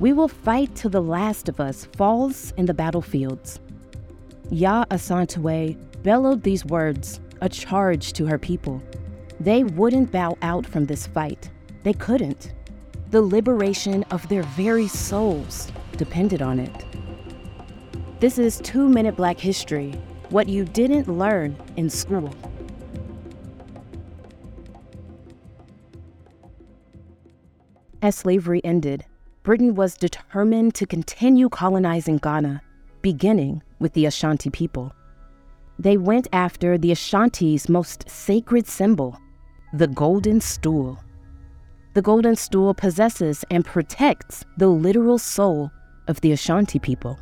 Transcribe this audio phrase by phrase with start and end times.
[0.00, 3.60] We will fight till the last of us falls in the battlefields.
[4.50, 8.82] Yaa Asantewaa bellowed these words, a charge to her people.
[9.38, 11.50] They wouldn't bow out from this fight.
[11.82, 12.54] They couldn't.
[13.10, 16.86] The liberation of their very souls depended on it.
[18.20, 19.92] This is Two Minute Black History
[20.30, 22.34] What You Didn't Learn in School.
[28.00, 29.04] As slavery ended,
[29.42, 32.60] Britain was determined to continue colonizing Ghana,
[33.00, 34.92] beginning with the Ashanti people.
[35.78, 39.18] They went after the Ashanti's most sacred symbol,
[39.72, 40.98] the golden stool.
[41.94, 45.70] The golden stool possesses and protects the literal soul
[46.06, 47.18] of the Ashanti people.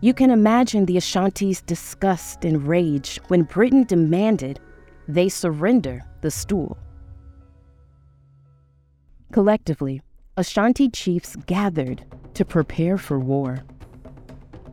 [0.00, 4.60] You can imagine the Ashanti's disgust and rage when Britain demanded
[5.08, 6.78] they surrender the stool.
[9.32, 10.00] Collectively,
[10.38, 13.64] Ashanti chiefs gathered to prepare for war.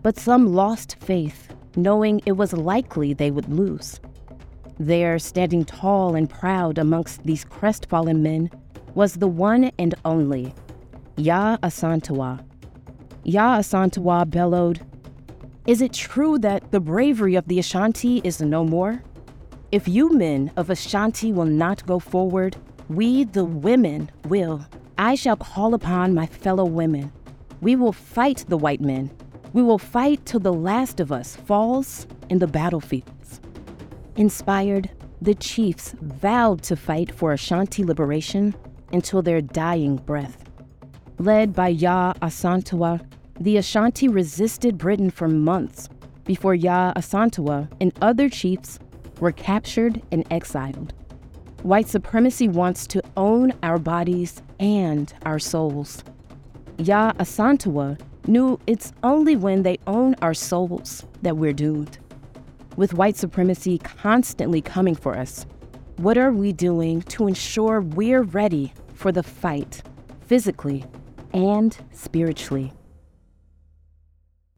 [0.02, 4.02] But some lost faith, knowing it was likely they would lose.
[4.78, 8.52] There, standing tall and proud amongst these crestfallen men,
[8.94, 10.53] was the one and only
[11.16, 12.44] Yaa Asantewaa.
[13.25, 14.81] Yaa Asantewaa bellowed,
[15.66, 19.02] Is it true that the bravery of the Ashanti is no more?
[19.72, 22.58] If you men of Ashanti will not go forward,
[22.89, 24.66] we, the women, will.
[25.03, 27.11] I shall call upon my fellow women.
[27.59, 29.11] We will fight the white men.
[29.51, 33.41] We will fight till the last of us falls in the battlefields.
[34.15, 34.89] Inspired,
[35.21, 38.55] the chiefs vowed to fight for Ashanti liberation
[38.93, 40.49] until their dying breath.
[41.19, 43.05] Led by Yaa Asantewaa,
[43.41, 45.89] the Ashanti resisted Britain for months
[46.23, 48.79] before Yaa Asantewaa and other chiefs
[49.19, 50.93] were captured and exiled.
[51.64, 56.03] White supremacy wants to own our bodies and our souls.
[56.75, 57.97] Yaa Asantewaa
[58.28, 61.99] knew it's only when they own our souls that we're doomed.
[62.76, 65.45] With white supremacy constantly coming for us,
[65.95, 69.83] what are we doing to ensure we're ready for the fight,
[70.26, 70.83] physically
[71.33, 72.73] and spiritually?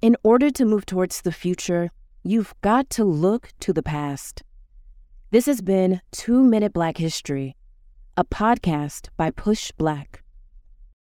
[0.02, 1.92] In order to move towards the future,
[2.24, 4.42] you've got to look to the past.
[5.36, 7.58] This has been Two Minute Black History,
[8.16, 10.22] a podcast by PushBlack.